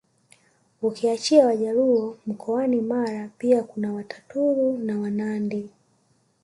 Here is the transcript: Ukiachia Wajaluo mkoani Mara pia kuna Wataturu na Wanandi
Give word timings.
Ukiachia 0.81 1.45
Wajaluo 1.45 2.17
mkoani 2.27 2.81
Mara 2.81 3.29
pia 3.37 3.63
kuna 3.63 3.93
Wataturu 3.93 4.77
na 4.77 4.99
Wanandi 4.99 5.69